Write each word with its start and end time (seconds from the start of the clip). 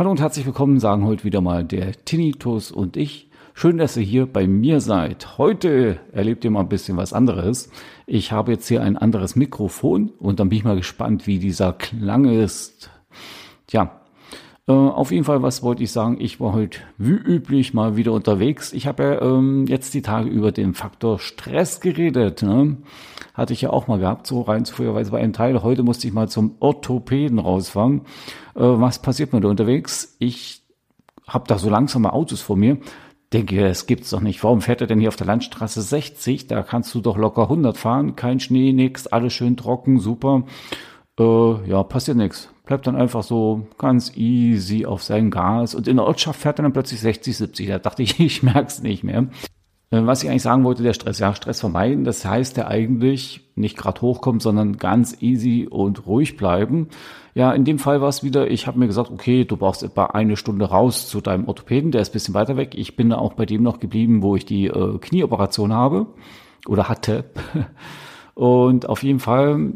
Hallo 0.00 0.10
und 0.10 0.20
herzlich 0.20 0.46
willkommen, 0.46 0.80
sagen 0.80 1.04
heute 1.04 1.24
wieder 1.24 1.42
mal 1.42 1.62
der 1.62 1.92
Tinnitus 1.92 2.72
und 2.72 2.96
ich. 2.96 3.28
Schön, 3.52 3.76
dass 3.76 3.98
ihr 3.98 4.02
hier 4.02 4.24
bei 4.24 4.46
mir 4.46 4.80
seid. 4.80 5.36
Heute 5.36 6.00
erlebt 6.12 6.42
ihr 6.42 6.50
mal 6.50 6.60
ein 6.60 6.70
bisschen 6.70 6.96
was 6.96 7.12
anderes. 7.12 7.70
Ich 8.06 8.32
habe 8.32 8.52
jetzt 8.52 8.66
hier 8.66 8.82
ein 8.82 8.96
anderes 8.96 9.36
Mikrofon 9.36 10.08
und 10.18 10.40
dann 10.40 10.48
bin 10.48 10.56
ich 10.56 10.64
mal 10.64 10.76
gespannt, 10.76 11.26
wie 11.26 11.38
dieser 11.38 11.74
Klang 11.74 12.24
ist. 12.24 12.88
Tja, 13.66 13.99
äh, 14.70 14.72
auf 14.72 15.10
jeden 15.10 15.24
Fall, 15.24 15.42
was 15.42 15.64
wollte 15.64 15.82
ich 15.82 15.90
sagen? 15.90 16.18
Ich 16.20 16.38
war 16.38 16.52
heute 16.52 16.78
wie 16.96 17.10
üblich 17.10 17.74
mal 17.74 17.96
wieder 17.96 18.12
unterwegs. 18.12 18.72
Ich 18.72 18.86
habe 18.86 19.02
ja 19.02 19.20
ähm, 19.20 19.66
jetzt 19.66 19.92
die 19.94 20.02
Tage 20.02 20.28
über 20.28 20.52
den 20.52 20.74
Faktor 20.74 21.18
Stress 21.18 21.80
geredet. 21.80 22.42
Ne? 22.42 22.76
Hatte 23.34 23.52
ich 23.52 23.62
ja 23.62 23.70
auch 23.70 23.88
mal 23.88 23.98
gehabt, 23.98 24.28
so 24.28 24.42
rein 24.42 24.64
zufälligerweise 24.64 25.10
bei 25.10 25.18
einem 25.18 25.32
Teil. 25.32 25.64
Heute 25.64 25.82
musste 25.82 26.06
ich 26.06 26.12
mal 26.12 26.28
zum 26.28 26.54
Orthopäden 26.60 27.40
rausfahren. 27.40 28.02
Äh, 28.54 28.60
was 28.60 29.02
passiert 29.02 29.32
mir 29.32 29.40
da 29.40 29.48
unterwegs? 29.48 30.14
Ich 30.20 30.62
habe 31.26 31.48
da 31.48 31.58
so 31.58 31.68
langsame 31.68 32.12
Autos 32.12 32.40
vor 32.40 32.56
mir. 32.56 32.78
Denke, 33.32 33.60
das 33.60 33.86
gibt's 33.86 34.10
doch 34.10 34.20
nicht. 34.20 34.44
Warum 34.44 34.60
fährt 34.60 34.82
er 34.82 34.86
denn 34.86 35.00
hier 35.00 35.08
auf 35.08 35.16
der 35.16 35.26
Landstraße 35.26 35.82
60? 35.82 36.46
Da 36.46 36.62
kannst 36.62 36.94
du 36.94 37.00
doch 37.00 37.16
locker 37.16 37.42
100 37.42 37.76
fahren. 37.76 38.14
Kein 38.14 38.38
Schnee, 38.38 38.72
nix, 38.72 39.08
alles 39.08 39.32
schön 39.32 39.56
trocken, 39.56 39.98
super. 39.98 40.44
Äh, 41.18 41.68
ja, 41.68 41.82
passiert 41.82 42.16
nichts 42.16 42.50
bleibt 42.70 42.86
dann 42.86 42.94
einfach 42.94 43.24
so 43.24 43.66
ganz 43.78 44.16
easy 44.16 44.86
auf 44.86 45.02
sein 45.02 45.32
Gas 45.32 45.74
und 45.74 45.88
in 45.88 45.96
der 45.96 46.06
Ortschaft 46.06 46.40
fährt 46.40 46.60
er 46.60 46.62
dann 46.62 46.72
plötzlich 46.72 47.00
60, 47.00 47.36
70. 47.36 47.66
Da 47.66 47.80
dachte 47.80 48.04
ich, 48.04 48.20
ich 48.20 48.44
merke 48.44 48.68
es 48.68 48.80
nicht 48.80 49.02
mehr. 49.02 49.26
Äh, 49.90 50.06
was 50.06 50.22
ich 50.22 50.30
eigentlich 50.30 50.42
sagen 50.42 50.62
wollte, 50.62 50.84
der 50.84 50.92
Stress, 50.92 51.18
ja, 51.18 51.34
Stress 51.34 51.58
vermeiden, 51.58 52.04
das 52.04 52.24
heißt 52.24 52.56
ja 52.58 52.68
eigentlich 52.68 53.50
nicht 53.56 53.76
gerade 53.76 54.00
hochkommen, 54.02 54.38
sondern 54.38 54.76
ganz 54.76 55.20
easy 55.20 55.66
und 55.68 56.06
ruhig 56.06 56.36
bleiben. 56.36 56.90
Ja, 57.34 57.50
in 57.50 57.64
dem 57.64 57.80
Fall 57.80 58.00
war 58.00 58.08
es 58.08 58.22
wieder, 58.22 58.48
ich 58.48 58.68
habe 58.68 58.78
mir 58.78 58.86
gesagt, 58.86 59.10
okay, 59.10 59.44
du 59.44 59.56
brauchst 59.56 59.82
etwa 59.82 60.04
eine 60.04 60.36
Stunde 60.36 60.66
raus 60.66 61.08
zu 61.08 61.20
deinem 61.20 61.48
Orthopäden, 61.48 61.90
der 61.90 62.02
ist 62.02 62.12
bisschen 62.12 62.34
weiter 62.34 62.56
weg. 62.56 62.76
Ich 62.76 62.94
bin 62.94 63.12
auch 63.12 63.32
bei 63.32 63.46
dem 63.46 63.64
noch 63.64 63.80
geblieben, 63.80 64.22
wo 64.22 64.36
ich 64.36 64.44
die 64.44 64.66
äh, 64.66 64.98
Knieoperation 64.98 65.72
habe 65.72 66.06
oder 66.68 66.88
hatte. 66.88 67.24
Und 68.34 68.88
auf 68.88 69.02
jeden 69.02 69.18
Fall 69.18 69.72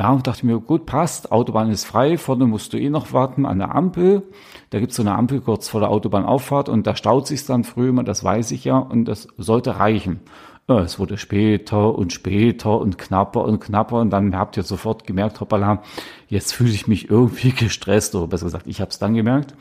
ja, 0.00 0.12
und 0.12 0.26
dachte 0.26 0.46
mir, 0.46 0.58
gut, 0.60 0.86
passt, 0.86 1.30
Autobahn 1.30 1.70
ist 1.70 1.84
frei, 1.84 2.16
vorne 2.16 2.46
musst 2.46 2.72
du 2.72 2.78
eh 2.78 2.88
noch 2.88 3.12
warten 3.12 3.44
an 3.44 3.58
der 3.58 3.74
Ampel. 3.74 4.22
Da 4.70 4.80
gibt's 4.80 4.96
so 4.96 5.02
eine 5.02 5.14
Ampel 5.14 5.42
kurz 5.42 5.68
vor 5.68 5.80
der 5.80 5.90
Autobahnauffahrt 5.90 6.70
und 6.70 6.86
da 6.86 6.96
staut 6.96 7.26
sich 7.26 7.44
dann 7.44 7.64
früh 7.64 7.90
immer, 7.90 8.02
das 8.02 8.24
weiß 8.24 8.52
ich 8.52 8.64
ja, 8.64 8.78
und 8.78 9.04
das 9.04 9.28
sollte 9.36 9.78
reichen. 9.78 10.20
Ja, 10.68 10.78
es 10.80 10.98
wurde 10.98 11.18
später 11.18 11.94
und 11.94 12.14
später 12.14 12.80
und 12.80 12.96
knapper 12.96 13.44
und 13.44 13.60
knapper 13.60 14.00
und 14.00 14.08
dann 14.08 14.34
habt 14.34 14.56
ihr 14.56 14.62
sofort 14.62 15.06
gemerkt, 15.06 15.38
hoppala, 15.42 15.82
jetzt 16.28 16.54
fühle 16.54 16.70
ich 16.70 16.88
mich 16.88 17.10
irgendwie 17.10 17.50
gestresst 17.58 18.14
oder 18.14 18.26
besser 18.26 18.46
gesagt, 18.46 18.68
ich 18.68 18.80
habe 18.80 18.90
es 18.90 18.98
dann 18.98 19.12
gemerkt. 19.12 19.54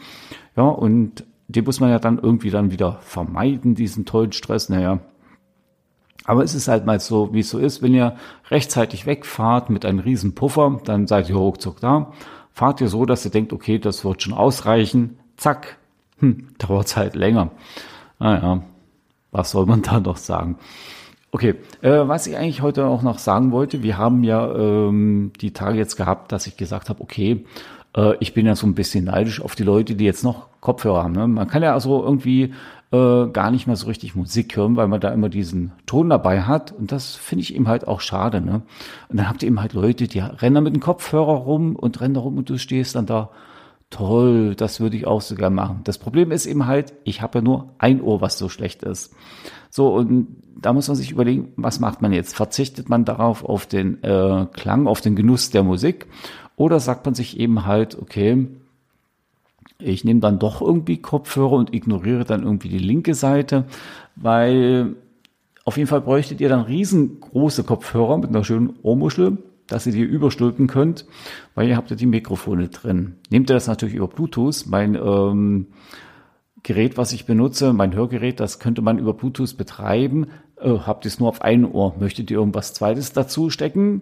Ja, 0.55 0.63
und 0.63 1.25
den 1.49 1.65
muss 1.65 1.81
man 1.81 1.89
ja 1.89 1.99
dann 1.99 2.17
irgendwie 2.17 2.49
dann 2.49 2.71
wieder 2.71 2.99
vermeiden, 3.01 3.75
diesen 3.75 4.05
tollen 4.05 4.31
Stress. 4.31 4.69
Naja, 4.69 4.99
aber 6.25 6.43
es 6.43 6.53
ist 6.53 6.67
halt 6.67 6.85
mal 6.85 6.99
so, 6.99 7.33
wie 7.33 7.39
es 7.39 7.49
so 7.49 7.57
ist. 7.57 7.81
Wenn 7.81 7.93
ihr 7.93 8.15
rechtzeitig 8.49 9.05
wegfahrt 9.05 9.69
mit 9.69 9.85
einem 9.85 9.99
riesen 9.99 10.35
Puffer, 10.35 10.79
dann 10.83 11.07
seid 11.07 11.29
ihr 11.29 11.35
ruckzuck 11.35 11.79
da. 11.79 12.11
Fahrt 12.53 12.81
ihr 12.81 12.89
so, 12.89 13.05
dass 13.05 13.25
ihr 13.25 13.31
denkt, 13.31 13.53
okay, 13.53 13.79
das 13.79 14.03
wird 14.03 14.21
schon 14.21 14.33
ausreichen. 14.33 15.17
Zack, 15.37 15.77
hm, 16.19 16.49
dauert 16.57 16.95
halt 16.95 17.15
länger. 17.15 17.51
Naja, 18.19 18.63
was 19.31 19.51
soll 19.51 19.65
man 19.65 19.81
da 19.83 19.99
noch 19.99 20.17
sagen? 20.17 20.57
Okay, 21.31 21.55
äh, 21.81 22.07
was 22.07 22.25
ich 22.25 22.35
eigentlich 22.37 22.63
heute 22.63 22.87
auch 22.87 23.03
noch 23.03 23.19
sagen 23.19 23.51
wollte, 23.51 23.83
wir 23.83 23.97
haben 23.97 24.23
ja 24.23 24.51
ähm, 24.51 25.31
die 25.39 25.53
Tage 25.53 25.77
jetzt 25.77 25.95
gehabt, 25.95 26.31
dass 26.31 26.47
ich 26.47 26.57
gesagt 26.57 26.89
habe, 26.89 27.01
okay, 27.01 27.45
äh, 27.95 28.15
ich 28.19 28.33
bin 28.33 28.47
ja 28.47 28.55
so 28.55 28.65
ein 28.65 28.73
bisschen 28.73 29.05
neidisch 29.05 29.39
auf 29.41 29.55
die 29.55 29.63
Leute, 29.63 29.95
die 29.95 30.05
jetzt 30.05 30.23
noch 30.23 30.47
Kopfhörer 30.59 31.03
haben. 31.03 31.13
Ne? 31.13 31.27
Man 31.27 31.47
kann 31.47 31.63
ja 31.63 31.73
also 31.73 32.03
irgendwie 32.03 32.53
äh, 32.91 33.27
gar 33.27 33.51
nicht 33.51 33.67
mehr 33.67 33.75
so 33.75 33.87
richtig 33.87 34.15
Musik 34.15 34.55
hören, 34.55 34.75
weil 34.75 34.87
man 34.87 34.99
da 34.99 35.09
immer 35.09 35.29
diesen 35.29 35.71
Ton 35.85 36.09
dabei 36.09 36.41
hat. 36.43 36.71
Und 36.71 36.91
das 36.91 37.15
finde 37.15 37.43
ich 37.43 37.55
eben 37.55 37.67
halt 37.67 37.87
auch 37.87 38.01
schade. 38.01 38.41
Ne? 38.41 38.61
Und 39.09 39.17
dann 39.17 39.29
habt 39.29 39.43
ihr 39.43 39.47
eben 39.47 39.61
halt 39.61 39.73
Leute, 39.73 40.07
die 40.07 40.19
rennen 40.19 40.55
da 40.55 40.61
mit 40.61 40.73
dem 40.73 40.81
Kopfhörer 40.81 41.33
rum 41.33 41.75
und 41.75 42.01
rennen 42.01 42.15
da 42.15 42.21
rum 42.21 42.37
und 42.37 42.49
du 42.49 42.57
stehst 42.57 42.95
dann 42.95 43.05
da. 43.05 43.29
Toll, 43.91 44.53
das 44.53 44.79
würde 44.79 44.97
ich 44.97 45.07
auch 45.07 45.21
sogar 45.21 45.49
machen. 45.49 45.79
Das 45.83 45.97
Problem 45.97 46.29
ist 46.29 46.45
eben 46.45 46.67
halt, 46.67 46.93
ich 47.05 47.23
habe 47.23 47.39
ja 47.39 47.41
nur 47.43 47.73
ein 47.79 48.03
Ohr, 48.03 48.21
was 48.21 48.37
so 48.37 48.47
schlecht 48.47 48.83
ist. 48.83 49.15
So, 49.71 49.95
und 49.95 50.27
da 50.55 50.73
muss 50.73 50.87
man 50.87 50.95
sich 50.95 51.09
überlegen, 51.09 51.53
was 51.55 51.79
macht 51.79 51.99
man 52.03 52.13
jetzt? 52.13 52.35
Verzichtet 52.35 52.87
man 52.87 53.03
darauf 53.03 53.43
auf 53.43 53.65
den 53.65 54.03
äh, 54.03 54.45
Klang, 54.53 54.85
auf 54.85 55.01
den 55.01 55.15
Genuss 55.15 55.49
der 55.49 55.63
Musik? 55.63 56.05
Oder 56.55 56.79
sagt 56.79 57.05
man 57.05 57.15
sich 57.15 57.39
eben 57.39 57.65
halt, 57.65 57.97
okay, 57.99 58.47
ich 59.77 60.03
nehme 60.03 60.19
dann 60.19 60.39
doch 60.39 60.61
irgendwie 60.61 60.97
Kopfhörer 60.97 61.53
und 61.53 61.73
ignoriere 61.73 62.25
dann 62.25 62.43
irgendwie 62.43 62.69
die 62.69 62.79
linke 62.79 63.13
Seite, 63.13 63.65
weil 64.15 64.95
auf 65.65 65.77
jeden 65.77 65.87
Fall 65.87 66.01
bräuchtet 66.01 66.41
ihr 66.41 66.49
dann 66.49 66.61
riesengroße 66.61 67.63
Kopfhörer 67.63 68.17
mit 68.17 68.29
einer 68.29 68.43
schönen 68.43 68.73
Ohrmuschel, 68.81 69.37
dass 69.67 69.85
ihr 69.85 69.93
die 69.93 70.01
überstülpen 70.01 70.67
könnt, 70.67 71.05
weil 71.55 71.67
ihr 71.67 71.77
habt 71.77 71.91
ja 71.91 71.95
die 71.95 72.07
Mikrofone 72.07 72.69
drin. 72.69 73.15
Nehmt 73.29 73.49
ihr 73.51 73.53
das 73.53 73.67
natürlich 73.67 73.95
über 73.95 74.07
Bluetooth. 74.07 74.65
Mein 74.67 74.95
ähm, 74.95 75.67
Gerät, 76.63 76.97
was 76.97 77.13
ich 77.13 77.25
benutze, 77.25 77.71
mein 77.71 77.93
Hörgerät, 77.93 78.39
das 78.39 78.59
könnte 78.59 78.81
man 78.81 78.97
über 78.97 79.13
Bluetooth 79.13 79.55
betreiben. 79.57 80.27
Äh, 80.59 80.79
habt 80.79 81.05
ihr 81.05 81.09
es 81.09 81.19
nur 81.19 81.29
auf 81.29 81.41
ein 81.41 81.65
Ohr? 81.65 81.95
Möchtet 81.99 82.31
ihr 82.31 82.37
irgendwas 82.37 82.73
zweites 82.73 83.13
dazu 83.13 83.49
stecken? 83.49 84.01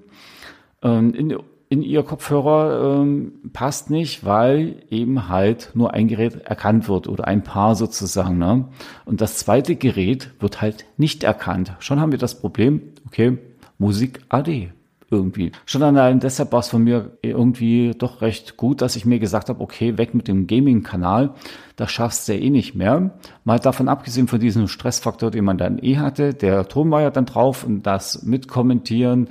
Ähm, 0.81 1.13
in 1.13 1.37
in 1.69 1.81
ihr 1.81 2.03
Kopfhörer 2.03 3.01
ähm, 3.01 3.33
passt 3.51 3.89
nicht, 3.89 4.23
weil 4.25 4.83
eben 4.89 5.27
halt 5.27 5.71
nur 5.73 5.93
ein 5.93 6.07
Gerät 6.07 6.45
erkannt 6.45 6.87
wird 6.87 7.07
oder 7.07 7.27
ein 7.27 7.43
Paar 7.43 7.75
sozusagen. 7.75 8.37
Ne? 8.37 8.65
Und 9.05 9.19
das 9.19 9.37
zweite 9.37 9.75
Gerät 9.75 10.31
wird 10.39 10.61
halt 10.61 10.85
nicht 10.95 11.23
erkannt. 11.23 11.73
Schon 11.79 11.99
haben 11.99 12.11
wir 12.11 12.19
das 12.19 12.39
Problem, 12.39 12.81
okay, 13.05 13.37
Musik 13.77 14.21
AD 14.29 14.71
irgendwie. 15.09 15.51
Schon 15.65 15.83
allein 15.83 16.19
deshalb 16.19 16.51
war 16.51 16.59
es 16.59 16.69
von 16.69 16.83
mir 16.83 17.17
irgendwie 17.21 17.93
doch 17.97 18.21
recht 18.21 18.57
gut, 18.57 18.81
dass 18.81 18.95
ich 18.95 19.05
mir 19.05 19.19
gesagt 19.19 19.49
habe, 19.49 19.61
okay, 19.61 19.97
weg 19.97 20.13
mit 20.13 20.27
dem 20.27 20.47
Gaming-Kanal, 20.47 21.33
das 21.75 21.91
schaffst 21.91 22.27
du 22.27 22.33
ja 22.33 22.39
eh 22.39 22.49
nicht 22.49 22.75
mehr. 22.75 23.11
Mal 23.43 23.59
davon 23.59 23.87
abgesehen 23.87 24.27
von 24.27 24.39
diesem 24.39 24.67
Stressfaktor, 24.67 25.31
den 25.31 25.45
man 25.45 25.57
dann 25.57 25.79
eh 25.79 25.97
hatte, 25.97 26.33
der 26.33 26.67
Ton 26.67 26.91
war 26.91 27.01
ja 27.01 27.09
dann 27.09 27.25
drauf 27.25 27.63
und 27.63 27.83
das 27.83 28.23
mitkommentieren 28.23 29.29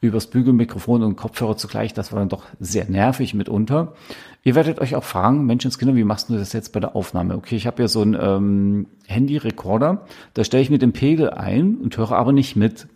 übers 0.00 0.26
Bügelmikrofon 0.26 1.02
und 1.02 1.16
Kopfhörer 1.16 1.56
zugleich, 1.56 1.94
das 1.94 2.12
war 2.12 2.18
dann 2.18 2.28
doch 2.28 2.44
sehr 2.60 2.88
nervig 2.88 3.34
mitunter. 3.34 3.94
Ihr 4.42 4.54
werdet 4.54 4.78
euch 4.78 4.94
auch 4.94 5.04
fragen, 5.04 5.46
Menschenskinder, 5.46 5.96
wie 5.96 6.04
machst 6.04 6.28
du 6.28 6.36
das 6.36 6.52
jetzt 6.52 6.72
bei 6.72 6.80
der 6.80 6.94
Aufnahme? 6.94 7.34
Okay, 7.34 7.56
ich 7.56 7.66
habe 7.66 7.82
ja 7.82 7.88
so 7.88 8.02
einen 8.02 8.16
ähm, 8.20 8.86
Handy-Recorder, 9.06 10.04
da 10.34 10.44
stelle 10.44 10.62
ich 10.62 10.70
mir 10.70 10.78
den 10.78 10.92
Pegel 10.92 11.30
ein 11.30 11.76
und 11.76 11.96
höre 11.96 12.12
aber 12.12 12.32
nicht 12.32 12.56
mit, 12.56 12.88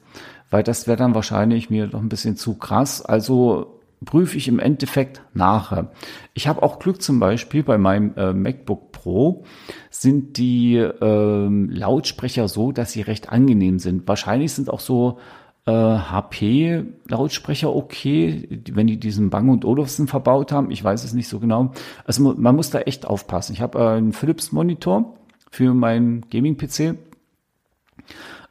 weil 0.50 0.62
das 0.62 0.87
wäre 0.87 0.99
dann 0.99 1.15
wahrscheinlich 1.15 1.71
mir 1.71 1.87
noch 1.87 2.00
ein 2.00 2.09
bisschen 2.09 2.37
zu 2.37 2.55
krass. 2.55 3.03
Also 3.03 3.81
prüfe 4.05 4.37
ich 4.37 4.49
im 4.49 4.59
Endeffekt 4.59 5.22
nachher. 5.34 5.91
Ich 6.34 6.49
habe 6.49 6.62
auch 6.62 6.78
Glück 6.78 7.03
zum 7.03 7.21
Beispiel 7.21 7.62
bei 7.62 7.78
meinem 7.78 8.15
äh, 8.17 8.32
MacBook 8.32 8.93
Pro 8.93 9.44
sind 9.91 10.37
die 10.37 10.77
ähm, 10.77 11.71
Lautsprecher 11.71 12.49
so, 12.49 12.72
dass 12.72 12.93
sie 12.93 13.03
recht 13.03 13.31
angenehm 13.31 13.78
sind. 13.78 14.06
Wahrscheinlich 14.09 14.53
sind 14.53 14.71
auch 14.71 14.81
so 14.81 15.19
äh, 15.66 15.72
HP-Lautsprecher 15.72 17.75
okay, 17.75 18.62
wenn 18.72 18.87
die 18.87 18.98
diesen 18.98 19.31
Bang 19.31 19.48
und 19.48 19.65
Olufsen 19.65 20.09
verbaut 20.09 20.53
haben. 20.53 20.71
Ich 20.71 20.82
weiß 20.82 21.04
es 21.04 21.12
nicht 21.12 21.28
so 21.28 21.38
genau. 21.38 21.72
Also 22.04 22.22
man 22.22 22.56
muss 22.56 22.71
da 22.71 22.81
echt 22.81 23.06
aufpassen. 23.06 23.53
Ich 23.53 23.60
habe 23.60 23.78
äh, 23.78 23.88
einen 23.88 24.12
Philips-Monitor 24.12 25.15
für 25.50 25.75
meinen 25.75 26.28
Gaming-PC. 26.31 26.97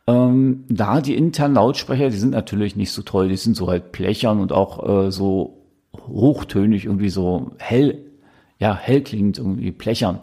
Ähm, 0.08 0.64
da 0.70 1.02
die 1.02 1.16
internen 1.16 1.56
Lautsprecher, 1.56 2.10
die 2.10 2.18
sind 2.18 2.32
natürlich 2.32 2.76
nicht 2.76 2.92
so 2.92 3.02
toll. 3.02 3.30
Die 3.30 3.38
sind 3.38 3.56
so 3.56 3.68
halt 3.68 3.92
blechern 3.92 4.40
und 4.40 4.52
auch 4.52 5.08
äh, 5.08 5.12
so 5.12 5.58
hochtönig, 6.08 6.86
irgendwie 6.86 7.10
so 7.10 7.52
hell, 7.58 8.06
ja, 8.58 8.76
hell 8.76 9.02
klingend, 9.02 9.38
irgendwie 9.38 9.72
blechern. 9.72 10.20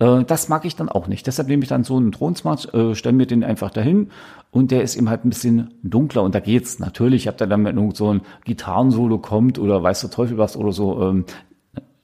Äh, 0.00 0.24
das 0.24 0.48
mag 0.48 0.64
ich 0.64 0.74
dann 0.74 0.88
auch 0.88 1.06
nicht. 1.06 1.26
Deshalb 1.28 1.46
nehme 1.46 1.62
ich 1.62 1.68
dann 1.68 1.84
so 1.84 1.96
einen 1.96 2.10
Thronsmart, 2.10 2.74
äh, 2.74 2.96
stelle 2.96 3.14
mir 3.14 3.26
den 3.26 3.44
einfach 3.44 3.70
dahin 3.70 4.08
und 4.50 4.72
der 4.72 4.82
ist 4.82 4.96
eben 4.96 5.08
halt 5.08 5.24
ein 5.24 5.30
bisschen 5.30 5.74
dunkler 5.84 6.22
und 6.24 6.34
da 6.34 6.40
geht's. 6.40 6.80
Natürlich 6.80 7.28
habt 7.28 7.40
ihr 7.40 7.46
dann, 7.46 7.64
wenn 7.64 7.94
so 7.94 8.12
ein 8.12 8.22
Gitarrensolo 8.44 9.18
kommt 9.18 9.58
oder 9.58 9.82
weiß 9.82 10.00
der 10.00 10.10
Teufel 10.10 10.38
was 10.38 10.56
oder 10.56 10.72
so, 10.72 11.00
ähm, 11.02 11.24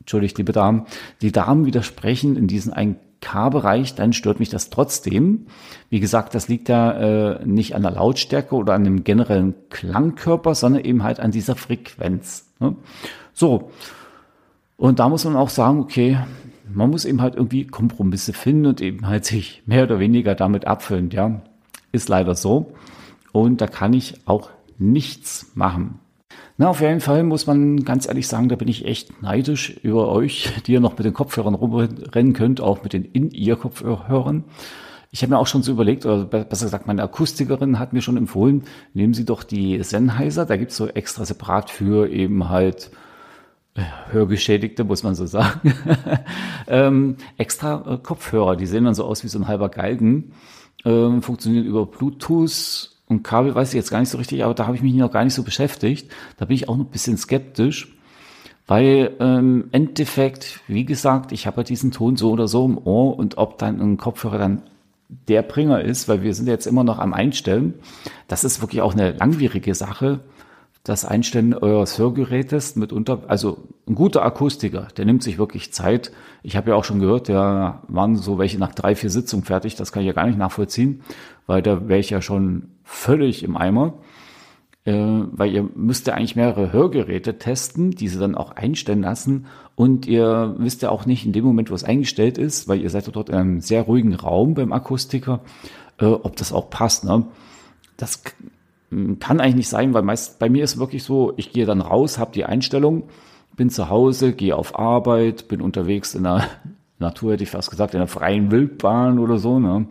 entschuldigt, 0.01 0.39
liebe 0.39 0.53
Damen, 0.53 0.87
die 1.21 1.33
Damen 1.33 1.67
widersprechen 1.67 2.37
in 2.37 2.47
diesen 2.47 2.73
1K-Bereich, 2.73 3.97
dann 3.97 4.13
stört 4.13 4.39
mich 4.39 4.51
das 4.51 4.71
trotzdem. 4.71 5.47
Wie 5.91 5.99
gesagt, 5.99 6.35
das 6.37 6.47
liegt 6.47 6.69
ja 6.69 6.93
äh, 6.93 7.45
nicht 7.45 7.75
an 7.75 7.83
der 7.83 7.91
Lautstärke 7.91 8.55
oder 8.55 8.75
an 8.75 8.85
dem 8.85 9.03
generellen 9.03 9.55
Klangkörper, 9.71 10.55
sondern 10.55 10.85
eben 10.85 11.03
halt 11.03 11.19
an 11.19 11.33
dieser 11.33 11.57
Frequenz. 11.57 12.47
Ne? 12.61 12.77
So. 13.33 13.73
Und 14.77 15.01
da 15.01 15.09
muss 15.09 15.25
man 15.25 15.35
auch 15.35 15.49
sagen, 15.49 15.81
okay, 15.81 16.19
man 16.73 16.91
muss 16.91 17.05
eben 17.05 17.23
halt 17.23 17.35
irgendwie 17.35 17.67
Kompromisse 17.67 18.33
finden 18.33 18.67
und 18.67 18.81
eben 18.81 19.07
halt 19.07 19.25
sich 19.25 19.63
mehr 19.67 19.85
oder 19.85 19.99
weniger 19.99 20.35
damit 20.35 20.67
abfüllen, 20.67 21.11
ja. 21.11 21.41
Ist 21.93 22.09
leider 22.09 22.35
so. 22.35 22.73
Und 23.33 23.61
da 23.61 23.67
kann 23.67 23.93
ich 23.93 24.15
auch 24.27 24.51
nichts 24.79 25.53
machen. 25.55 26.01
Na, 26.59 26.69
auf 26.69 26.81
jeden 26.81 27.01
Fall 27.01 27.23
muss 27.23 27.47
man 27.47 27.85
ganz 27.85 28.09
ehrlich 28.09 28.29
sagen, 28.29 28.49
da 28.49 28.57
bin 28.57 28.69
ich 28.69 28.87
echt 28.87 29.23
neidisch 29.23 29.77
über 29.83 30.09
euch, 30.09 30.51
die 30.67 30.73
ihr 30.73 30.81
noch 30.81 30.97
mit 30.97 31.05
den 31.05 31.13
Kopfhörern 31.13 31.55
rumrennen 31.55 32.33
könnt, 32.33 32.61
auch 32.61 32.83
mit 32.83 32.95
den 32.95 33.05
In-Ear-Kopfhörern. 33.05 34.45
Ich 35.11 35.23
habe 35.23 35.31
mir 35.31 35.39
auch 35.39 35.47
schon 35.47 35.63
so 35.63 35.73
überlegt, 35.73 36.05
oder 36.05 36.25
besser 36.25 36.67
gesagt, 36.67 36.87
meine 36.87 37.03
Akustikerin 37.03 37.79
hat 37.79 37.93
mir 37.93 38.03
schon 38.03 38.17
empfohlen, 38.17 38.65
nehmen 38.93 39.15
Sie 39.15 39.25
doch 39.25 39.45
die 39.45 39.83
Sennheiser, 39.83 40.47
da 40.47 40.57
gibt's 40.57 40.77
so 40.77 40.89
extra 40.89 41.25
separat 41.25 41.71
für 41.71 42.11
eben 42.11 42.49
halt 42.49 42.91
Hörgeschädigte, 44.11 44.85
muss 44.85 45.03
man 45.03 45.15
so 45.15 45.27
sagen, 45.27 45.75
ähm, 46.69 47.17
extra 47.37 47.95
äh, 47.95 47.99
Kopfhörer, 47.99 48.57
die 48.57 48.67
sehen 48.67 48.85
dann 48.85 48.95
so 48.95 49.05
aus 49.05 49.25
wie 49.25 49.29
so 49.29 49.39
ein 49.39 49.49
halber 49.49 49.69
Galgen, 49.69 50.33
ähm, 50.85 51.23
funktionieren 51.23 51.65
über 51.67 51.87
Bluetooth 51.87 52.91
und 53.09 53.23
Kabel 53.23 53.55
weiß 53.55 53.69
ich 53.69 53.75
jetzt 53.75 53.91
gar 53.91 54.01
nicht 54.01 54.09
so 54.09 54.19
richtig, 54.19 54.45
aber 54.45 54.55
da 54.55 54.67
habe 54.67 54.77
ich 54.77 54.83
mich 54.83 54.95
noch 54.95 55.11
gar 55.11 55.25
nicht 55.25 55.35
so 55.35 55.43
beschäftigt. 55.43 56.11
Da 56.39 56.45
bin 56.45 56.57
ich 56.57 56.69
auch 56.69 56.75
ein 56.75 56.87
bisschen 56.87 57.17
skeptisch, 57.17 57.97
weil 58.67 59.13
ähm, 59.21 59.69
Endeffekt, 59.71 60.61
wie 60.67 60.85
gesagt, 60.85 61.31
ich 61.31 61.47
habe 61.47 61.59
ja 61.59 61.63
diesen 61.65 61.93
Ton 61.93 62.17
so 62.17 62.31
oder 62.31 62.49
so 62.49 62.65
im 62.65 62.79
Ohr 62.79 63.17
und 63.17 63.39
ob 63.39 63.59
dann 63.59 63.81
ein 63.81 63.97
Kopfhörer 63.97 64.39
dann 64.39 64.63
der 65.29 65.43
Bringer 65.43 65.83
ist, 65.83 66.09
weil 66.09 66.23
wir 66.23 66.35
sind 66.35 66.49
jetzt 66.49 66.67
immer 66.67 66.83
noch 66.83 66.99
am 66.99 67.15
Einstellen. 67.15 67.75
Das 68.27 68.43
ist 68.43 68.61
wirklich 68.61 68.83
auch 68.83 68.95
eine 68.95 69.13
langwierige 69.13 69.75
Sache. 69.77 70.21
Das 70.87 71.05
Einstellen 71.05 71.53
eures 71.53 71.99
Hörgerätes 71.99 72.77
mitunter, 72.77 73.25
also 73.27 73.67
ein 73.89 73.97
guter 73.97 74.25
Akustiker, 74.25 74.87
der 74.97 75.05
nimmt 75.05 75.25
sich 75.25 75.37
wirklich 75.37 75.73
Zeit. 75.73 76.13
Ich 76.45 76.55
habe 76.55 76.71
ja 76.71 76.77
auch 76.77 76.85
schon 76.85 77.01
gehört, 77.01 77.29
da 77.29 77.83
waren 77.89 78.15
so 78.15 78.39
welche 78.39 78.57
nach 78.61 78.73
drei, 78.73 78.95
vier 78.95 79.11
Sitzungen 79.11 79.45
fertig. 79.45 79.75
Das 79.75 79.91
kann 79.91 80.03
ich 80.03 80.07
ja 80.07 80.13
gar 80.13 80.29
nicht 80.29 80.39
nachvollziehen, 80.39 81.03
weil 81.49 81.61
da 81.61 81.89
wäre 81.89 81.99
ich 81.99 82.11
ja 82.11 82.23
schon 82.23 82.69
völlig 82.85 83.43
im 83.43 83.57
Eimer. 83.57 83.95
Äh, 84.85 84.93
weil 84.93 85.53
ihr 85.53 85.69
müsst 85.75 86.07
ja 86.07 86.15
eigentlich 86.15 86.37
mehrere 86.37 86.73
Hörgeräte 86.73 87.37
testen, 87.37 87.91
diese 87.91 88.21
dann 88.21 88.37
auch 88.37 88.53
einstellen 88.53 89.03
lassen. 89.03 89.47
Und 89.75 90.07
ihr 90.07 90.55
wisst 90.57 90.83
ja 90.83 90.91
auch 90.91 91.05
nicht 91.05 91.27
in 91.27 91.33
dem 91.33 91.45
Moment, 91.45 91.69
wo 91.69 91.75
es 91.75 91.83
eingestellt 91.83 92.39
ist, 92.39 92.69
weil 92.69 92.81
ihr 92.81 92.91
seid 92.91 93.11
dort 93.13 93.29
in 93.29 93.35
einem 93.35 93.61
sehr 93.61 93.83
ruhigen 93.83 94.15
Raum 94.15 94.55
beim 94.55 94.73
Akustiker, 94.73 95.41
äh, 95.99 96.05
ob 96.05 96.37
das 96.37 96.53
auch 96.53 96.71
passt. 96.71 97.03
Ne? 97.03 97.27
Das 97.97 98.23
kann 98.91 99.41
eigentlich 99.41 99.57
nicht 99.57 99.69
sein, 99.69 99.95
weil 99.95 100.03
meist 100.03 100.39
bei 100.39 100.49
mir 100.49 100.65
ist 100.65 100.79
wirklich 100.79 101.03
so, 101.03 101.33
ich 101.37 101.53
gehe 101.53 101.67
dann 101.67 101.81
raus, 101.81 102.19
habe 102.19 102.33
die 102.33 102.45
Einstellung, 102.45 103.05
bin 103.57 103.71
zu 103.71 103.89
Hause, 103.89 104.33
gehe 104.33 104.57
auf 104.57 104.79
Arbeit, 104.79 105.49
bin 105.49 105.61
unterwegs 105.61 106.15
in 106.15 106.25
der 106.25 106.45
Natur, 106.99 107.33
hätte 107.33 107.43
ich 107.43 107.51
fast 107.51 107.71
gesagt, 107.71 107.95
in 107.95 108.01
der 108.01 108.09
freien 108.09 108.51
Wildbahn 108.51 109.19
oder 109.19 109.39
so. 109.39 109.59
Ne? 109.59 109.87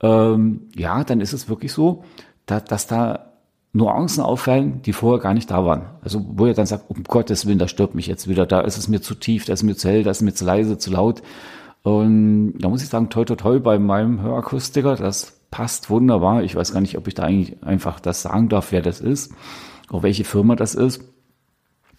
Ähm, 0.00 0.62
ja, 0.76 1.02
dann 1.02 1.20
ist 1.20 1.32
es 1.32 1.48
wirklich 1.48 1.72
so, 1.72 2.04
dass, 2.44 2.64
dass 2.64 2.86
da 2.86 3.32
Nuancen 3.72 4.22
auffallen, 4.22 4.80
die 4.82 4.92
vorher 4.92 5.22
gar 5.22 5.34
nicht 5.34 5.50
da 5.50 5.64
waren. 5.64 5.86
Also 6.02 6.24
wo 6.26 6.46
ihr 6.46 6.54
dann 6.54 6.66
sagt, 6.66 6.88
um 6.88 7.04
Gottes 7.04 7.46
Willen, 7.46 7.58
da 7.58 7.68
stört 7.68 7.94
mich 7.94 8.06
jetzt 8.06 8.28
wieder, 8.28 8.46
da 8.46 8.60
ist 8.60 8.78
es 8.78 8.88
mir 8.88 9.00
zu 9.00 9.14
tief, 9.14 9.44
da 9.44 9.52
ist 9.52 9.60
es 9.60 9.64
mir 9.64 9.76
zu 9.76 9.88
hell, 9.88 10.02
da 10.02 10.10
ist 10.10 10.18
es 10.18 10.22
mir 10.22 10.34
zu 10.34 10.44
leise, 10.44 10.78
zu 10.78 10.90
laut. 10.90 11.22
Und 11.82 12.54
da 12.58 12.68
muss 12.68 12.82
ich 12.82 12.88
sagen, 12.88 13.10
toi 13.10 13.24
toi 13.24 13.36
toi 13.36 13.58
bei 13.60 13.78
meinem 13.78 14.20
Hörakustiker, 14.20 14.96
das 14.96 15.35
passt 15.50 15.90
wunderbar. 15.90 16.42
Ich 16.42 16.54
weiß 16.54 16.72
gar 16.72 16.80
nicht, 16.80 16.98
ob 16.98 17.08
ich 17.08 17.14
da 17.14 17.24
eigentlich 17.24 17.62
einfach 17.62 18.00
das 18.00 18.22
sagen 18.22 18.48
darf, 18.48 18.72
wer 18.72 18.82
das 18.82 19.00
ist, 19.00 19.32
oder 19.90 20.02
welche 20.02 20.24
Firma 20.24 20.56
das 20.56 20.74
ist. 20.74 21.02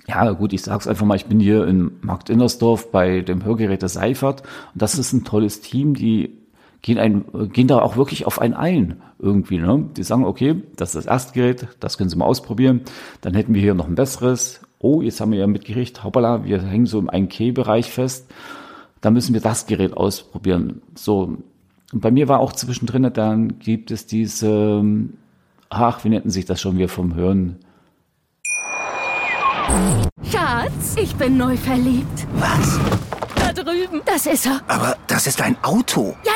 Ja, 0.08 0.32
gut, 0.32 0.54
ich 0.54 0.62
sag's 0.62 0.88
einfach 0.88 1.06
mal, 1.06 1.16
ich 1.16 1.26
bin 1.26 1.40
hier 1.40 1.68
in 1.68 1.92
Markt 2.02 2.30
Innersdorf 2.30 2.92
bei 2.92 3.22
dem 3.22 3.44
Hörgerät 3.44 3.82
der 3.82 3.90
Seifert 3.90 4.42
und 4.74 4.82
das 4.82 4.98
ist 4.98 5.12
ein 5.12 5.26
tolles 5.26 5.60
Team, 5.60 5.96
die 5.96 6.38
gehen, 6.82 6.98
ein, 6.98 7.26
gehen 7.52 7.68
da 7.68 7.80
auch 7.80 7.98
wirklich 7.98 8.26
auf 8.26 8.40
einen 8.40 8.54
ein 8.54 9.02
irgendwie. 9.20 9.58
Ne? 9.58 9.90
Die 9.98 10.04
sagen, 10.04 10.24
okay, 10.24 10.62
das 10.76 10.90
ist 10.90 10.96
das 10.96 11.06
erste 11.06 11.34
Gerät, 11.34 11.68
das 11.80 11.98
können 11.98 12.10
Sie 12.10 12.16
mal 12.16 12.26
ausprobieren. 12.26 12.82
Dann 13.22 13.34
hätten 13.34 13.54
wir 13.54 13.62
hier 13.62 13.74
noch 13.74 13.88
ein 13.88 13.96
besseres. 13.96 14.62
Oh, 14.80 15.02
jetzt 15.02 15.20
haben 15.20 15.32
wir 15.32 15.40
ja 15.40 15.48
mitgekriegt, 15.48 16.04
hoppala, 16.04 16.46
wir 16.46 16.62
hängen 16.62 16.86
so 16.86 17.00
im 17.00 17.10
1K-Bereich 17.10 17.92
fest. 17.92 18.32
Da 19.02 19.12
müssen 19.12 19.34
wir 19.34 19.42
das 19.42 19.66
Gerät 19.66 19.98
ausprobieren. 19.98 20.82
So, 20.96 21.38
und 21.94 22.02
bei 22.02 22.12
mir 22.12 22.28
war 22.28 22.40
auch 22.40 22.54
zwischendrin, 22.54 23.12
dann 23.14 23.60
gibt 23.60 23.92
es 23.92 24.06
diese, 24.06 24.84
ach, 25.70 26.04
wie 26.04 26.10
nennen 26.10 26.30
sich 26.30 26.46
das 26.46 26.60
schon 26.60 26.78
wir 26.78 26.90
vom 26.90 27.16
Hören? 27.16 27.58
Schatz, 30.24 30.96
ich 31.02 31.16
bin 31.16 31.38
neu 31.38 31.56
verliebt. 31.56 32.28
Was? 32.36 32.80
Da 33.36 33.54
drüben. 33.54 34.02
Das 34.06 34.26
ist 34.26 34.46
er. 34.46 34.62
Aber 34.68 34.98
das 35.08 35.28
ist 35.28 35.42
ein 35.42 35.56
Auto. 35.64 36.16
Ja, 36.26 36.34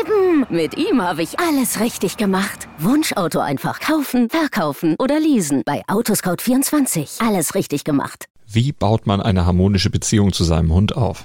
eben. 0.00 0.46
Mit 0.48 0.76
ihm 0.76 1.02
habe 1.02 1.22
ich 1.22 1.38
alles 1.40 1.80
richtig 1.80 2.16
gemacht. 2.16 2.68
Wunschauto 2.78 3.40
einfach 3.40 3.80
kaufen, 3.80 4.28
verkaufen 4.30 4.96
oder 4.98 5.18
leasen. 5.18 5.62
Bei 5.64 5.82
Autoscout24. 5.86 7.26
Alles 7.26 7.54
richtig 7.54 7.84
gemacht. 7.84 8.26
Wie 8.46 8.72
baut 8.72 9.06
man 9.06 9.20
eine 9.20 9.46
harmonische 9.46 9.90
Beziehung 9.90 10.32
zu 10.32 10.44
seinem 10.44 10.72
Hund 10.72 10.96
auf? 10.96 11.24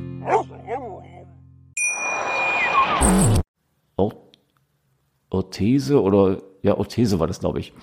Orthese 5.51 6.01
oder 6.01 6.37
ja, 6.63 6.77
Orthese 6.77 7.19
war 7.19 7.27
das, 7.27 7.41
glaube 7.41 7.59
ich. 7.59 7.73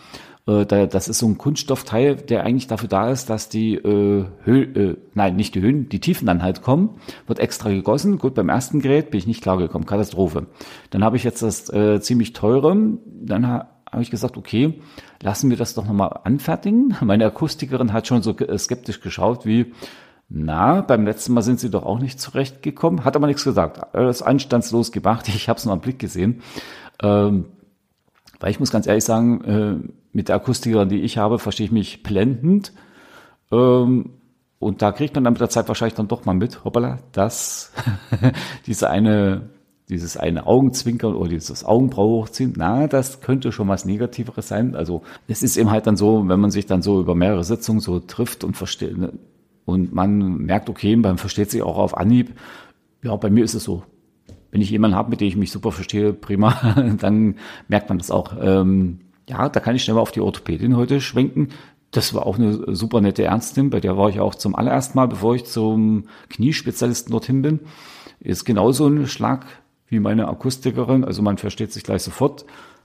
Äh, 0.46 0.64
das 0.64 1.08
ist 1.08 1.18
so 1.18 1.26
ein 1.26 1.36
Kunststoffteil, 1.36 2.16
der 2.16 2.44
eigentlich 2.44 2.66
dafür 2.66 2.88
da 2.88 3.10
ist, 3.10 3.28
dass 3.28 3.50
die 3.50 3.74
äh, 3.74 4.24
Höhe, 4.42 4.64
äh, 4.64 4.96
nein, 5.12 5.36
nicht 5.36 5.54
die 5.54 5.60
Höhen, 5.60 5.90
die 5.90 6.00
Tiefen 6.00 6.26
dann 6.26 6.42
halt 6.42 6.62
kommen. 6.62 6.98
Wird 7.26 7.38
extra 7.38 7.68
gegossen. 7.68 8.18
Gut, 8.18 8.34
beim 8.34 8.48
ersten 8.48 8.80
Gerät 8.80 9.10
bin 9.10 9.18
ich 9.18 9.26
nicht 9.26 9.42
klargekommen. 9.42 9.86
Katastrophe. 9.86 10.46
Dann 10.90 11.04
habe 11.04 11.16
ich 11.16 11.24
jetzt 11.24 11.42
das 11.42 11.70
äh, 11.70 12.00
ziemlich 12.00 12.32
teure. 12.32 12.74
Dann 13.22 13.46
ha 13.46 13.68
habe 13.90 14.02
ich 14.02 14.10
gesagt, 14.10 14.36
okay, 14.36 14.80
lassen 15.22 15.48
wir 15.48 15.56
das 15.56 15.72
doch 15.72 15.86
nochmal 15.86 16.20
anfertigen. 16.24 16.94
Meine 17.00 17.24
Akustikerin 17.26 17.92
hat 17.92 18.06
schon 18.06 18.22
so 18.22 18.36
äh, 18.36 18.58
skeptisch 18.58 19.00
geschaut, 19.00 19.46
wie, 19.46 19.72
na, 20.28 20.82
beim 20.82 21.06
letzten 21.06 21.32
Mal 21.32 21.40
sind 21.40 21.58
sie 21.58 21.70
doch 21.70 21.86
auch 21.86 21.98
nicht 21.98 22.20
zurechtgekommen, 22.20 23.06
hat 23.06 23.16
aber 23.16 23.26
nichts 23.26 23.44
gesagt. 23.44 23.94
Alles 23.94 24.20
anstandslos 24.20 24.92
gemacht, 24.92 25.26
ich 25.34 25.48
habe 25.48 25.58
es 25.58 25.64
nur 25.64 25.72
am 25.72 25.80
Blick 25.80 25.98
gesehen. 25.98 26.42
Ähm, 27.02 27.46
weil 28.40 28.50
ich 28.50 28.60
muss 28.60 28.70
ganz 28.70 28.86
ehrlich 28.86 29.04
sagen, 29.04 29.44
äh, 29.44 29.88
mit 30.12 30.28
der 30.28 30.36
Akustikerin, 30.36 30.88
die 30.88 31.00
ich 31.00 31.18
habe, 31.18 31.38
verstehe 31.38 31.66
ich 31.66 31.72
mich 31.72 32.02
blendend. 32.02 32.72
Ähm, 33.50 34.10
und 34.58 34.82
da 34.82 34.92
kriegt 34.92 35.14
man 35.14 35.24
dann 35.24 35.34
mit 35.34 35.40
der 35.40 35.50
Zeit 35.50 35.68
wahrscheinlich 35.68 35.94
dann 35.94 36.08
doch 36.08 36.24
mal 36.24 36.34
mit, 36.34 36.64
hoppala, 36.64 36.98
dass 37.12 37.72
diese 38.66 38.90
eine, 38.90 39.50
dieses 39.88 40.16
eine 40.16 40.46
Augenzwinkern 40.46 41.14
oder 41.14 41.30
dieses 41.30 41.64
Augenbraue 41.64 42.22
hochziehen, 42.22 42.54
na, 42.56 42.88
das 42.88 43.20
könnte 43.20 43.52
schon 43.52 43.68
was 43.68 43.84
Negativeres 43.84 44.48
sein. 44.48 44.74
Also 44.74 45.02
es 45.28 45.42
ist 45.42 45.56
eben 45.56 45.70
halt 45.70 45.86
dann 45.86 45.96
so, 45.96 46.28
wenn 46.28 46.40
man 46.40 46.50
sich 46.50 46.66
dann 46.66 46.82
so 46.82 47.00
über 47.00 47.14
mehrere 47.14 47.44
Sitzungen 47.44 47.80
so 47.80 48.00
trifft 48.00 48.42
und 48.44 48.56
versteht, 48.56 48.98
ne, 48.98 49.12
und 49.64 49.92
man 49.92 50.38
merkt, 50.38 50.70
okay, 50.70 50.96
man 50.96 51.18
versteht 51.18 51.50
sich 51.50 51.62
auch 51.62 51.76
auf 51.76 51.94
Anhieb. 51.94 52.32
Ja, 53.02 53.14
bei 53.16 53.28
mir 53.28 53.44
ist 53.44 53.52
es 53.52 53.64
so 53.64 53.82
wenn 54.50 54.60
ich 54.60 54.70
jemanden 54.70 54.96
habe, 54.96 55.10
mit 55.10 55.20
dem 55.20 55.28
ich 55.28 55.36
mich 55.36 55.52
super 55.52 55.72
verstehe, 55.72 56.12
prima, 56.12 56.74
dann 57.00 57.36
merkt 57.68 57.88
man 57.88 57.98
das 57.98 58.10
auch. 58.10 58.34
Ähm, 58.40 59.00
ja, 59.28 59.48
da 59.48 59.60
kann 59.60 59.76
ich 59.76 59.84
schnell 59.84 59.94
mal 59.94 60.00
auf 60.00 60.12
die 60.12 60.20
Orthopädin 60.20 60.76
heute 60.76 61.00
schwenken. 61.00 61.48
Das 61.90 62.14
war 62.14 62.26
auch 62.26 62.38
eine 62.38 62.74
super 62.74 63.00
nette 63.00 63.24
Ärztin, 63.24 63.70
bei 63.70 63.80
der 63.80 63.96
war 63.96 64.10
ich 64.10 64.20
auch 64.20 64.34
zum 64.34 64.54
allerersten 64.54 64.98
Mal, 64.98 65.08
bevor 65.08 65.34
ich 65.34 65.46
zum 65.46 66.04
Kniespezialisten 66.28 67.12
dorthin 67.12 67.42
bin. 67.42 67.60
Ist 68.20 68.44
genauso 68.44 68.86
ein 68.86 69.06
Schlag 69.06 69.46
wie 69.86 70.00
meine 70.00 70.28
Akustikerin, 70.28 71.04
also 71.04 71.22
man 71.22 71.38
versteht 71.38 71.72
sich 71.72 71.84
gleich 71.84 72.02
sofort 72.02 72.44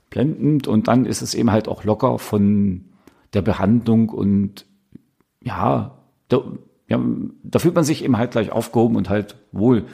blendend 0.10 0.68
und 0.68 0.88
dann 0.88 1.06
ist 1.06 1.22
es 1.22 1.34
eben 1.34 1.52
halt 1.52 1.68
auch 1.68 1.84
locker 1.84 2.18
von 2.18 2.86
der 3.34 3.42
Behandlung 3.42 4.10
und 4.10 4.66
ja, 5.42 5.98
da, 6.30 6.44
ja, 6.88 7.00
da 7.44 7.60
fühlt 7.60 7.76
man 7.76 7.84
sich 7.84 8.04
eben 8.04 8.18
halt 8.18 8.32
gleich 8.32 8.52
aufgehoben 8.52 8.96
und 8.96 9.10
halt 9.10 9.36
wohl 9.52 9.86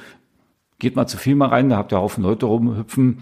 geht 0.79 0.95
mal 0.95 1.07
zu 1.07 1.17
viel 1.17 1.36
mal 1.36 1.50
rein, 1.50 1.69
da 1.69 1.77
habt 1.77 1.93
ihr 1.93 2.00
Haufen 2.00 2.24
Leute 2.24 2.45
rumhüpfen 2.45 3.19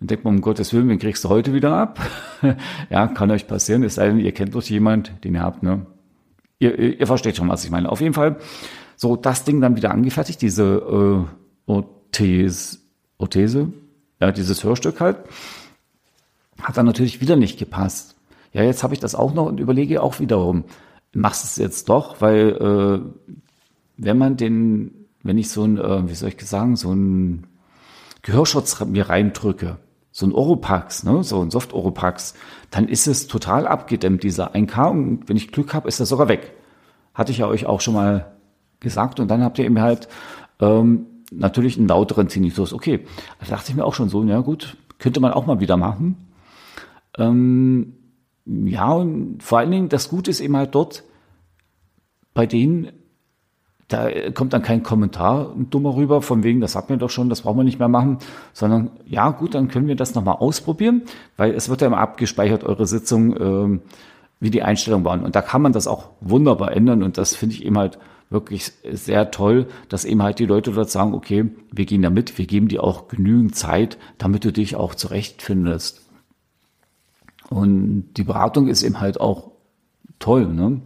und 0.00 0.10
denkt 0.10 0.24
man, 0.24 0.36
um 0.36 0.40
Gottes 0.40 0.72
Willen, 0.72 0.88
wen 0.88 0.98
kriegst 0.98 1.24
du 1.24 1.28
heute 1.28 1.52
wieder 1.54 1.74
ab? 1.74 2.00
ja, 2.90 3.06
kann 3.06 3.30
euch 3.30 3.46
passieren, 3.46 3.82
es 3.82 3.94
sei 3.94 4.08
denn, 4.08 4.18
ihr 4.18 4.32
kennt 4.32 4.54
doch 4.54 4.62
jemand, 4.62 5.24
den 5.24 5.34
ihr 5.34 5.42
habt, 5.42 5.62
ne? 5.62 5.86
Ihr, 6.58 6.78
ihr, 6.78 7.00
ihr 7.00 7.06
versteht 7.06 7.36
schon, 7.36 7.48
was 7.48 7.64
ich 7.64 7.70
meine. 7.70 7.90
Auf 7.90 8.00
jeden 8.00 8.14
Fall, 8.14 8.36
so 8.96 9.16
das 9.16 9.44
Ding 9.44 9.60
dann 9.60 9.76
wieder 9.76 9.90
angefertigt, 9.90 10.40
diese 10.40 11.26
äh, 11.66 11.70
Orthese, 11.70 12.78
Orthese, 13.18 13.72
ja, 14.20 14.32
dieses 14.32 14.64
Hörstück 14.64 15.00
halt, 15.00 15.18
hat 16.62 16.76
dann 16.76 16.86
natürlich 16.86 17.20
wieder 17.20 17.36
nicht 17.36 17.58
gepasst. 17.58 18.16
Ja, 18.52 18.62
jetzt 18.62 18.82
habe 18.82 18.94
ich 18.94 19.00
das 19.00 19.14
auch 19.14 19.34
noch 19.34 19.46
und 19.46 19.60
überlege 19.60 20.02
auch 20.02 20.18
wiederum, 20.18 20.64
machst 21.12 21.44
es 21.44 21.56
jetzt 21.56 21.88
doch, 21.90 22.20
weil 22.20 22.56
äh, 22.56 23.32
wenn 23.98 24.18
man 24.18 24.36
den 24.36 25.05
wenn 25.26 25.38
ich 25.38 25.50
so 25.50 25.64
ein, 25.64 25.78
äh, 25.78 26.08
wie 26.08 26.14
soll 26.14 26.30
ich 26.30 26.40
sagen, 26.46 26.76
so 26.76 26.92
ein 26.92 27.46
Gehörschutz 28.22 28.84
mir 28.84 29.08
reindrücke, 29.08 29.78
so 30.10 30.26
ein 30.26 30.32
Oropax, 30.32 31.04
ne, 31.04 31.22
so 31.22 31.40
ein 31.42 31.50
Soft-Oropax, 31.50 32.34
dann 32.70 32.88
ist 32.88 33.06
es 33.06 33.26
total 33.26 33.66
abgedämmt, 33.66 34.22
dieser 34.22 34.54
1K. 34.54 34.90
Und 34.90 35.28
wenn 35.28 35.36
ich 35.36 35.52
Glück 35.52 35.74
habe, 35.74 35.88
ist 35.88 36.00
er 36.00 36.06
sogar 36.06 36.28
weg. 36.28 36.52
Hatte 37.14 37.32
ich 37.32 37.38
ja 37.38 37.46
euch 37.46 37.66
auch 37.66 37.80
schon 37.80 37.94
mal 37.94 38.36
gesagt. 38.80 39.20
Und 39.20 39.28
dann 39.28 39.42
habt 39.42 39.58
ihr 39.58 39.64
eben 39.64 39.80
halt 39.80 40.08
ähm, 40.60 41.06
natürlich 41.30 41.76
einen 41.76 41.88
lauteren 41.88 42.28
Tinnitus. 42.28 42.72
Okay, 42.72 43.04
da 43.40 43.46
dachte 43.46 43.70
ich 43.70 43.76
mir 43.76 43.84
auch 43.84 43.94
schon 43.94 44.08
so, 44.08 44.22
ja 44.24 44.40
gut, 44.40 44.76
könnte 44.98 45.20
man 45.20 45.32
auch 45.32 45.46
mal 45.46 45.60
wieder 45.60 45.76
machen. 45.76 46.16
Ähm, 47.18 47.94
ja, 48.44 48.92
und 48.92 49.42
vor 49.42 49.58
allen 49.58 49.70
Dingen, 49.70 49.88
das 49.88 50.08
Gute 50.08 50.30
ist 50.30 50.40
eben 50.40 50.56
halt 50.56 50.74
dort, 50.74 51.04
bei 52.32 52.46
denen, 52.46 52.92
da 53.88 54.08
kommt 54.32 54.52
dann 54.52 54.62
kein 54.62 54.82
Kommentar 54.82 55.54
dummer 55.70 55.94
rüber, 55.94 56.20
von 56.20 56.42
wegen, 56.42 56.60
das 56.60 56.74
hat 56.74 56.90
mir 56.90 56.98
doch 56.98 57.10
schon, 57.10 57.28
das 57.28 57.42
brauchen 57.42 57.58
wir 57.58 57.64
nicht 57.64 57.78
mehr 57.78 57.88
machen, 57.88 58.18
sondern 58.52 58.90
ja, 59.06 59.30
gut, 59.30 59.54
dann 59.54 59.68
können 59.68 59.86
wir 59.86 59.94
das 59.94 60.14
nochmal 60.14 60.36
ausprobieren, 60.36 61.02
weil 61.36 61.52
es 61.54 61.68
wird 61.68 61.82
ja 61.82 61.86
immer 61.86 61.98
abgespeichert, 61.98 62.64
eure 62.64 62.86
Sitzung, 62.86 63.40
ähm, 63.40 63.80
wie 64.40 64.50
die 64.50 64.62
Einstellungen 64.62 65.04
waren. 65.04 65.22
Und 65.22 65.36
da 65.36 65.40
kann 65.40 65.62
man 65.62 65.72
das 65.72 65.86
auch 65.86 66.10
wunderbar 66.20 66.72
ändern 66.72 67.02
und 67.02 67.16
das 67.16 67.36
finde 67.36 67.54
ich 67.54 67.64
eben 67.64 67.78
halt 67.78 67.98
wirklich 68.28 68.72
sehr 68.90 69.30
toll, 69.30 69.68
dass 69.88 70.04
eben 70.04 70.22
halt 70.22 70.40
die 70.40 70.46
Leute 70.46 70.72
dort 70.72 70.90
sagen, 70.90 71.14
okay, 71.14 71.48
wir 71.70 71.86
gehen 71.86 72.02
da 72.02 72.10
mit, 72.10 72.38
wir 72.38 72.46
geben 72.46 72.66
dir 72.66 72.82
auch 72.82 73.06
genügend 73.06 73.54
Zeit, 73.54 73.98
damit 74.18 74.44
du 74.44 74.52
dich 74.52 74.74
auch 74.74 74.96
zurechtfindest. 74.96 76.02
Und 77.50 78.08
die 78.16 78.24
Beratung 78.24 78.66
ist 78.66 78.82
eben 78.82 79.00
halt 79.00 79.20
auch 79.20 79.52
toll. 80.18 80.46
Ne? 80.46 80.80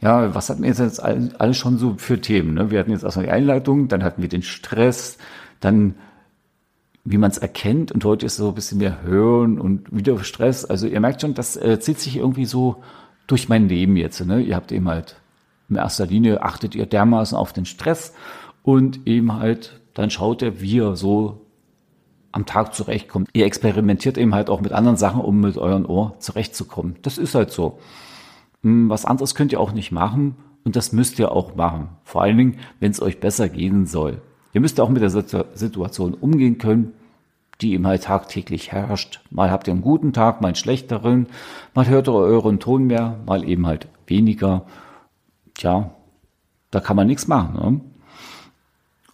Ja, 0.00 0.34
was 0.34 0.50
hatten 0.50 0.62
wir 0.62 0.68
jetzt 0.68 1.02
alles 1.02 1.56
schon 1.56 1.78
so 1.78 1.94
für 1.96 2.20
Themen? 2.20 2.54
Ne? 2.54 2.70
Wir 2.70 2.78
hatten 2.78 2.90
jetzt 2.90 3.04
erstmal 3.04 3.26
die 3.26 3.32
Einleitung, 3.32 3.88
dann 3.88 4.04
hatten 4.04 4.22
wir 4.22 4.28
den 4.28 4.42
Stress, 4.42 5.18
dann 5.60 5.94
wie 7.04 7.18
man 7.18 7.30
es 7.30 7.38
erkennt 7.38 7.92
und 7.92 8.04
heute 8.04 8.26
ist 8.26 8.36
so 8.36 8.48
ein 8.48 8.54
bisschen 8.54 8.78
mehr 8.78 9.02
Hören 9.02 9.60
und 9.60 9.96
wieder 9.96 10.18
Stress. 10.24 10.64
Also 10.64 10.88
ihr 10.88 10.98
merkt 11.00 11.20
schon, 11.20 11.34
das 11.34 11.56
äh, 11.56 11.78
zieht 11.78 12.00
sich 12.00 12.16
irgendwie 12.16 12.46
so 12.46 12.82
durch 13.28 13.48
mein 13.48 13.68
Leben 13.68 13.96
jetzt. 13.96 14.24
Ne? 14.26 14.40
Ihr 14.40 14.56
habt 14.56 14.72
eben 14.72 14.88
halt 14.88 15.16
in 15.68 15.76
erster 15.76 16.06
Linie 16.06 16.42
achtet 16.42 16.74
ihr 16.74 16.86
dermaßen 16.86 17.38
auf 17.38 17.52
den 17.52 17.64
Stress 17.64 18.12
und 18.62 19.06
eben 19.06 19.34
halt 19.34 19.80
dann 19.94 20.10
schaut 20.10 20.42
ihr, 20.42 20.60
wie 20.60 20.76
ihr 20.76 20.96
so 20.96 21.46
am 22.32 22.44
Tag 22.44 22.74
zurechtkommt. 22.74 23.28
Ihr 23.32 23.46
experimentiert 23.46 24.18
eben 24.18 24.34
halt 24.34 24.50
auch 24.50 24.60
mit 24.60 24.72
anderen 24.72 24.98
Sachen, 24.98 25.22
um 25.22 25.40
mit 25.40 25.56
eurem 25.56 25.86
Ohr 25.86 26.16
zurechtzukommen. 26.18 26.96
Das 27.02 27.18
ist 27.18 27.34
halt 27.34 27.50
so. 27.50 27.78
Hm, 28.62 28.88
was 28.88 29.04
anderes 29.04 29.34
könnt 29.34 29.52
ihr 29.52 29.60
auch 29.60 29.72
nicht 29.72 29.92
machen 29.92 30.36
und 30.64 30.76
das 30.76 30.92
müsst 30.92 31.18
ihr 31.18 31.32
auch 31.32 31.54
machen. 31.54 31.88
Vor 32.04 32.22
allen 32.22 32.38
Dingen, 32.38 32.58
wenn 32.80 32.90
es 32.90 33.02
euch 33.02 33.20
besser 33.20 33.48
gehen 33.48 33.86
soll. 33.86 34.20
Ihr 34.52 34.60
müsst 34.60 34.80
auch 34.80 34.88
mit 34.88 35.02
der 35.02 35.10
Situation 35.10 36.14
umgehen 36.14 36.58
können, 36.58 36.92
die 37.60 37.72
eben 37.72 37.86
halt 37.86 38.04
tagtäglich 38.04 38.72
herrscht. 38.72 39.20
Mal 39.30 39.50
habt 39.50 39.68
ihr 39.68 39.72
einen 39.72 39.82
guten 39.82 40.12
Tag, 40.12 40.40
mal 40.40 40.48
einen 40.48 40.56
schlechteren, 40.56 41.26
mal 41.74 41.86
hört 41.86 42.08
ihr 42.08 42.14
euren 42.14 42.60
Ton 42.60 42.86
mehr, 42.86 43.18
mal 43.26 43.48
eben 43.48 43.66
halt 43.66 43.88
weniger. 44.06 44.66
Tja, 45.54 45.90
da 46.70 46.80
kann 46.80 46.96
man 46.96 47.06
nichts 47.06 47.28
machen. 47.28 47.54
Ne? 47.54 47.80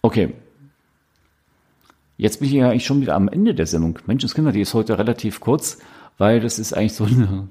Okay, 0.01 0.33
Jetzt 2.17 2.39
bin 2.39 2.47
ich 2.47 2.53
ja 2.53 2.69
eigentlich 2.69 2.85
schon 2.85 3.01
wieder 3.01 3.15
am 3.15 3.27
Ende 3.27 3.55
der 3.55 3.65
Sendung. 3.65 3.99
Menschenskinder, 4.05 4.51
die 4.51 4.61
ist 4.61 4.73
heute 4.73 4.97
relativ 4.97 5.39
kurz, 5.39 5.79
weil 6.17 6.39
das 6.39 6.59
ist 6.59 6.73
eigentlich 6.73 6.93
so 6.93 7.05
ein 7.05 7.49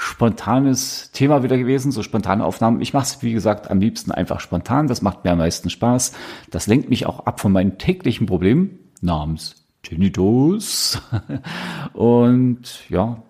spontanes 0.00 1.10
Thema 1.12 1.42
wieder 1.42 1.58
gewesen, 1.58 1.92
so 1.92 2.02
spontane 2.02 2.42
Aufnahmen. 2.42 2.80
Ich 2.80 2.94
mache 2.94 3.04
es, 3.04 3.22
wie 3.22 3.34
gesagt, 3.34 3.70
am 3.70 3.80
liebsten 3.80 4.10
einfach 4.10 4.40
spontan. 4.40 4.88
Das 4.88 5.02
macht 5.02 5.24
mir 5.24 5.32
am 5.32 5.38
meisten 5.38 5.68
Spaß. 5.68 6.12
Das 6.50 6.66
lenkt 6.66 6.88
mich 6.88 7.04
auch 7.04 7.26
ab 7.26 7.38
von 7.38 7.52
meinen 7.52 7.76
täglichen 7.76 8.26
Problemen 8.26 8.78
namens 9.02 9.66
Tinnitus. 9.82 11.02
Und 11.92 12.88
ja, 12.88 13.22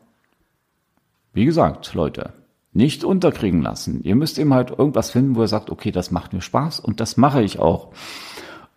wie 1.33 1.45
gesagt, 1.45 1.93
Leute, 1.95 2.35
nicht 2.73 3.03
unterkriegen 3.03 3.63
lassen. 3.63 4.05
Ihr 4.05 4.15
müsst 4.15 4.39
eben 4.39 4.55
halt 4.55 4.71
irgendwas 4.71 5.11
finden, 5.11 5.35
wo 5.35 5.43
ihr 5.43 5.49
sagt, 5.49 5.71
okay, 5.71 5.91
das 5.91 6.13
macht 6.13 6.33
mir 6.33 6.41
Spaß 6.41 6.79
und 6.79 7.01
das 7.01 7.17
mache 7.17 7.43
ich 7.43 7.59
auch. 7.59 7.93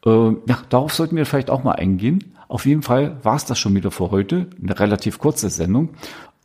Äh, 0.03 0.09
ja, 0.47 0.57
darauf 0.69 0.93
sollten 0.93 1.15
wir 1.15 1.27
vielleicht 1.27 1.51
auch 1.51 1.63
mal 1.63 1.73
eingehen. 1.73 2.33
Auf 2.47 2.65
jeden 2.65 2.81
Fall 2.81 3.17
war 3.23 3.35
es 3.35 3.45
das 3.45 3.59
schon 3.59 3.75
wieder 3.75 3.91
für 3.91 4.09
heute. 4.09 4.47
Eine 4.61 4.79
relativ 4.79 5.19
kurze 5.19 5.51
Sendung. 5.51 5.89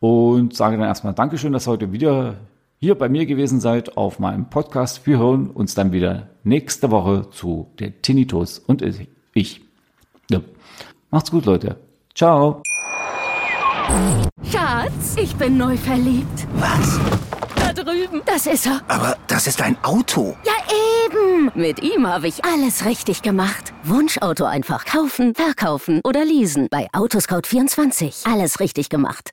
Und 0.00 0.54
sage 0.54 0.76
dann 0.76 0.86
erstmal 0.86 1.14
Dankeschön, 1.14 1.52
dass 1.52 1.66
ihr 1.66 1.72
heute 1.72 1.92
wieder 1.92 2.36
hier 2.80 2.94
bei 2.94 3.08
mir 3.08 3.26
gewesen 3.26 3.60
seid 3.60 3.96
auf 3.96 4.18
meinem 4.18 4.48
Podcast. 4.48 5.06
Wir 5.06 5.18
hören 5.18 5.48
uns 5.48 5.74
dann 5.74 5.92
wieder 5.92 6.28
nächste 6.44 6.90
Woche 6.90 7.28
zu 7.30 7.66
der 7.78 8.00
Tinnitus 8.02 8.60
und 8.60 8.82
ich. 9.34 9.60
Ja. 10.30 10.40
Macht's 11.10 11.30
gut, 11.30 11.46
Leute. 11.46 11.76
Ciao. 12.14 12.62
Schatz, 14.44 15.16
ich 15.16 15.34
bin 15.36 15.56
neu 15.56 15.76
verliebt. 15.76 16.46
Was? 16.54 17.00
Da 17.56 17.72
drüben. 17.72 18.22
Das 18.26 18.46
ist 18.46 18.66
er. 18.66 18.80
Aber 18.88 19.16
das 19.26 19.46
ist 19.46 19.60
ein 19.62 19.76
Auto. 19.82 20.36
Ja, 20.44 20.52
eben. 21.06 21.50
Mit 21.54 21.82
ihm 21.82 22.06
habe 22.06 22.28
ich 22.28 22.44
alles 22.44 22.84
richtig 22.84 23.22
gemacht. 23.22 23.72
Wunschauto 23.84 24.44
einfach 24.44 24.84
kaufen, 24.84 25.34
verkaufen 25.34 26.00
oder 26.04 26.24
leasen. 26.24 26.68
Bei 26.70 26.88
Autoscout24. 26.92 28.30
Alles 28.30 28.60
richtig 28.60 28.88
gemacht. 28.88 29.32